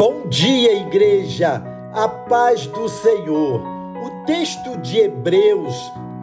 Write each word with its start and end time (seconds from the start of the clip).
Bom 0.00 0.26
dia, 0.30 0.80
igreja, 0.80 1.62
a 1.92 2.08
paz 2.08 2.66
do 2.66 2.88
Senhor. 2.88 3.60
O 4.02 4.24
texto 4.24 4.78
de 4.78 4.98
Hebreus, 4.98 5.74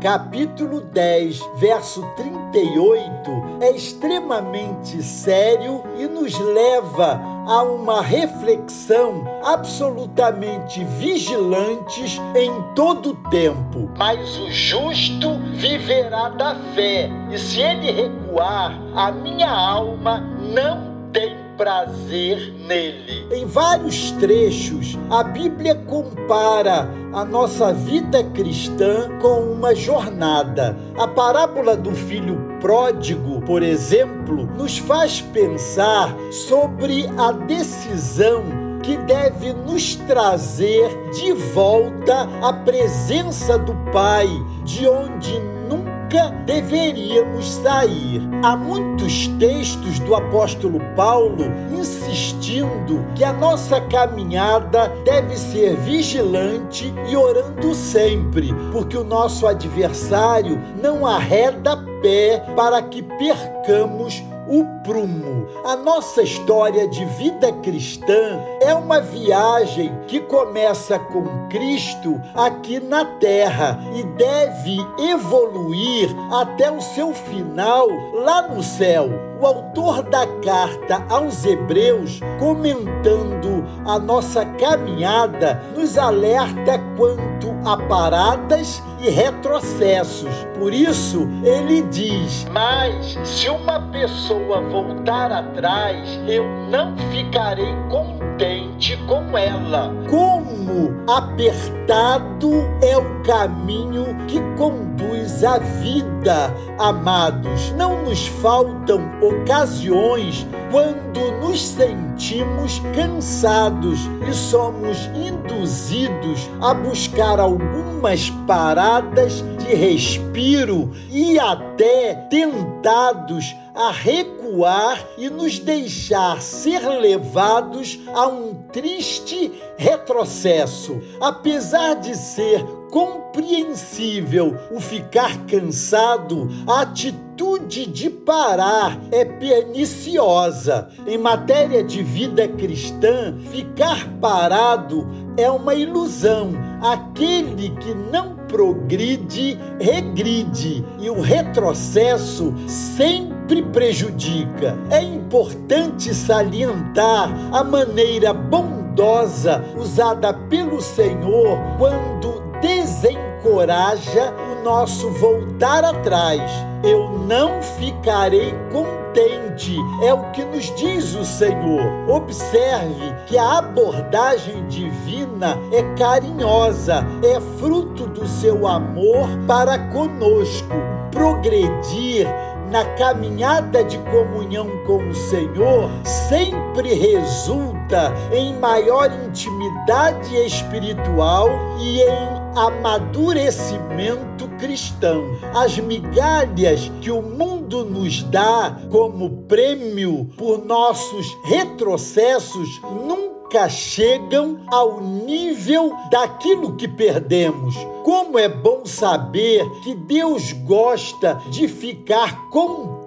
capítulo 0.02 0.82
10, 0.82 1.40
verso 1.58 2.02
38, 2.16 3.32
é 3.62 3.70
extremamente 3.70 5.04
sério 5.04 5.84
e 5.96 6.08
nos 6.08 6.40
leva 6.40 7.22
a 7.46 7.62
uma 7.62 8.02
reflexão 8.02 9.24
absolutamente 9.44 10.84
vigilantes 10.84 12.20
em 12.36 12.74
todo 12.74 13.12
o 13.12 13.30
tempo. 13.30 13.92
Mas 13.96 14.40
o 14.40 14.50
justo 14.50 15.38
viverá 15.54 16.30
da 16.30 16.56
fé, 16.74 17.12
e 17.30 17.38
se 17.38 17.62
ele 17.62 17.92
recuar, 17.92 18.76
a 18.96 19.12
minha 19.12 19.52
alma 19.52 20.20
não 20.20 21.12
tem 21.14 21.47
prazer 21.58 22.54
nele. 22.54 23.28
Em 23.32 23.46
vários 23.46 24.12
trechos, 24.12 24.98
a 25.10 25.24
Bíblia 25.24 25.76
compara 25.76 26.88
a 27.12 27.26
nossa 27.26 27.74
vida 27.74 28.24
cristã 28.24 29.10
com 29.20 29.52
uma 29.52 29.74
jornada. 29.74 30.78
A 30.98 31.08
parábola 31.08 31.76
do 31.76 31.92
filho 31.94 32.38
pródigo, 32.62 33.42
por 33.42 33.64
exemplo, 33.64 34.46
nos 34.56 34.78
faz 34.78 35.20
pensar 35.20 36.16
sobre 36.32 37.10
a 37.18 37.32
decisão 37.32 38.44
que 38.84 38.96
deve 38.98 39.54
nos 39.54 39.96
trazer 39.96 40.90
de 41.12 41.34
volta 41.34 42.30
à 42.42 42.54
presença 42.54 43.58
do 43.58 43.74
Pai, 43.92 44.28
de 44.64 44.88
onde 44.88 45.38
nunca 45.68 45.97
nunca 46.08 46.30
deveríamos 46.46 47.52
sair. 47.52 48.22
Há 48.44 48.56
muitos 48.56 49.28
textos 49.40 50.00
do 50.00 50.16
apóstolo 50.16 50.80
Paulo 50.96 51.46
insistindo 51.78 53.06
que 53.16 53.24
a 53.24 53.34
nossa 53.34 53.82
caminhada 53.82 54.88
deve 55.04 55.36
ser 55.38 55.76
vigilante 55.78 56.94
e 57.10 57.16
orando 57.16 57.76
sempre, 57.76 58.54
porque 58.72 58.98
o 58.98 59.04
nosso 59.04 59.46
adversário 59.48 60.60
não 60.82 61.06
arreda 61.06 61.78
pé 62.02 62.40
para 62.56 62.82
que 62.82 63.02
percamos 63.02 64.24
o 64.50 64.66
prumo. 64.84 65.48
A 65.66 65.76
nossa 65.76 66.22
história 66.22 66.88
de 66.88 67.06
vida 67.06 67.52
cristã 67.52 68.40
é 68.62 68.74
uma 68.74 69.00
viagem 69.02 69.92
que 70.08 70.20
começa 70.22 70.98
com 70.98 71.48
Cristo 71.50 72.22
aqui 72.34 72.80
na 72.80 73.06
terra 73.06 73.80
e 73.94 74.04
deve 74.04 74.78
evoluir 75.12 76.10
até 76.32 76.72
o 76.72 76.82
seu 76.82 77.14
final 77.14 77.88
lá 78.14 78.48
no 78.48 78.64
céu. 78.64 79.10
O 79.40 79.46
autor 79.46 80.02
da 80.02 80.26
carta 80.42 81.06
aos 81.10 81.46
Hebreus, 81.46 82.20
comentando 82.40 83.64
a 83.86 84.00
nossa 84.00 84.44
caminhada, 84.46 85.62
nos 85.76 85.98
alerta 85.98 86.80
quanto 86.98 87.56
a 87.64 87.78
paradas 87.78 88.82
e 89.00 89.10
retrocessos. 89.10 90.34
Por 90.58 90.74
isso, 90.74 91.28
ele 91.44 91.82
diz: 91.84 92.46
Mas 92.52 93.18
se 93.24 93.50
uma 93.50 93.80
pessoa 93.92 94.62
voltar 94.62 95.32
atrás, 95.32 96.20
eu 96.28 96.44
não 96.70 96.96
ficarei 97.12 97.74
contente 97.90 98.67
com 99.08 99.38
ela. 99.38 99.92
Como 100.10 101.04
apertado 101.12 102.52
é 102.82 102.96
o 102.96 103.24
caminho 103.24 104.16
que 104.28 104.40
conduz 104.56 105.44
à 105.44 105.58
vida, 105.58 106.54
amados. 106.78 107.72
Não 107.72 108.04
nos 108.04 108.28
faltam 108.28 109.02
ocasiões 109.22 110.46
quando 110.72 111.32
nos 111.42 111.66
sentimos 111.66 112.80
cansados 112.94 114.00
e 114.30 114.34
somos 114.34 115.10
induzidos 115.16 116.50
a 116.62 116.74
buscar 116.74 117.40
algumas 117.40 118.30
paradas 118.46 119.44
de 119.58 119.74
respiro 119.74 120.92
e 121.10 121.40
até 121.40 122.14
tentados 122.30 123.56
a 123.78 123.92
recuar 123.92 125.08
e 125.18 125.30
nos 125.30 125.60
deixar 125.60 126.42
ser 126.42 126.80
levados 127.00 128.00
a 128.14 128.28
um 128.28 128.56
triste 128.74 129.54
retrocesso. 129.78 131.00
Apesar 131.22 131.94
de 131.96 132.18
ser 132.18 132.66
compreensível 132.92 134.58
o 134.72 134.80
ficar 134.80 135.46
cansado, 135.46 136.50
a 136.68 136.82
atitude 136.82 137.86
de 137.86 138.10
parar 138.10 139.00
é 139.12 139.24
perniciosa. 139.24 140.90
Em 141.06 141.18
matéria 141.18 141.84
de 141.84 142.02
vida 142.02 142.48
cristã, 142.48 143.38
ficar 143.52 144.08
parado 144.20 145.08
é 145.38 145.52
uma 145.52 145.76
ilusão. 145.76 146.52
Aquele 146.82 147.70
que 147.76 147.94
não 147.94 148.36
progride, 148.48 149.60
regride, 149.80 150.84
e 151.00 151.10
o 151.10 151.22
retrocesso 151.22 152.54
sempre 152.68 153.37
prejudica. 153.64 154.78
É 154.90 155.02
importante 155.02 156.14
salientar 156.14 157.30
a 157.52 157.64
maneira 157.64 158.34
bondosa 158.34 159.64
usada 159.78 160.34
pelo 160.34 160.82
Senhor 160.82 161.58
quando 161.78 162.42
desencoraja 162.62 164.34
o 164.52 164.64
nosso 164.64 165.10
voltar 165.12 165.84
atrás. 165.84 166.42
Eu 166.84 167.10
não 167.28 167.62
ficarei 167.62 168.54
contente, 168.72 169.76
é 170.04 170.14
o 170.14 170.32
que 170.32 170.44
nos 170.44 170.74
diz 170.76 171.16
o 171.16 171.26
Senhor. 171.26 171.82
Observe 172.10 173.14
que 173.28 173.38
a 173.38 173.60
abordagem 173.60 174.66
divina 174.68 175.58
é 175.72 175.82
carinhosa, 175.96 177.06
é 177.24 177.40
fruto 177.60 178.08
do 178.08 178.28
seu 178.28 178.68
amor 178.68 179.28
para 179.48 179.80
conosco. 179.90 180.76
Progredir 181.12 182.28
na 182.72 182.86
caminhada 182.96 183.84
de 183.84 183.98
comunhão 184.00 184.70
com 184.86 185.08
o 185.08 185.16
Senhor 185.16 185.90
sempre 186.04 186.94
resulta 186.94 188.14
em 188.32 188.58
maior 188.60 189.12
intimidade 189.26 190.36
espiritual 190.46 191.50
e 191.80 192.02
em 192.02 192.58
amadurecimento 192.58 194.48
cristão. 194.58 195.24
As 195.54 195.78
migalhas 195.78 196.92
que 197.02 197.12
o 197.12 197.22
mundo 197.22 197.86
nos 197.86 198.24
dá 198.24 198.78
como 198.92 199.44
prêmio 199.44 200.30
por 200.38 200.66
nossos 200.66 201.38
retrocessos 201.44 202.82
nunca 202.84 203.37
nunca 203.48 203.70
chegam 203.70 204.60
ao 204.68 205.00
nível 205.00 205.96
daquilo 206.12 206.76
que 206.76 206.86
perdemos. 206.86 207.76
Como 208.04 208.38
é 208.38 208.50
bom 208.50 208.86
saber 208.86 209.66
que 209.84 209.96
Deus 209.96 210.52
gosta 210.52 211.42
de 211.50 211.68
ficar 211.68 212.50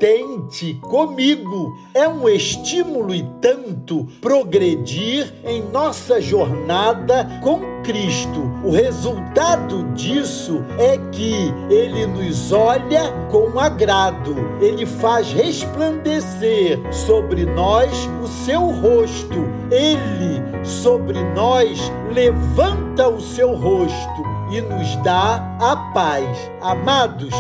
contente 0.01 0.75
comigo. 0.81 1.77
É 1.93 2.09
um 2.09 2.27
estímulo 2.27 3.15
e 3.15 3.23
tanto 3.43 4.07
progredir 4.21 5.33
em 5.45 5.63
nossa 5.63 6.21
jornada 6.21 7.29
com 7.43 7.61
Cristo. 7.83 8.41
O 8.65 8.71
resultado 8.71 9.85
disso 9.93 10.65
é 10.79 10.97
que 11.13 11.35
ele 11.69 12.07
nos 12.07 12.51
olha 12.51 13.13
com 13.31 13.59
agrado, 13.61 14.35
ele 14.61 14.87
faz 14.87 15.33
resplandecer 15.33 16.81
sobre 16.91 17.45
nós 17.45 17.91
o 18.23 18.27
seu 18.27 18.61
rosto, 18.71 19.45
ele 19.71 20.65
sobre 20.65 21.23
nós 21.35 21.79
levanta 22.13 23.09
o 23.09 23.21
seu 23.21 23.55
rosto 23.55 24.40
e 24.51 24.61
nos 24.61 24.97
dá 24.97 25.57
a 25.61 25.77
paz. 25.93 26.27
Amados, 26.61 27.33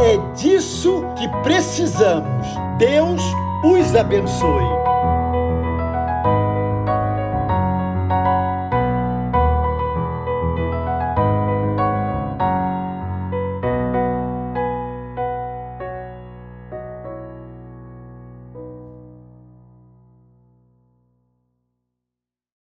é 0.00 0.16
disso 0.36 1.04
que 1.16 1.28
precisamos. 1.42 2.46
Deus 2.78 3.22
os 3.64 3.96
abençoe. 3.96 4.77